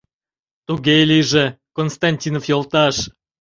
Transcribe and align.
Туге 0.65 0.97
лийже, 1.09 1.45
Константинов 1.77 2.43
йолташ. 2.51 2.95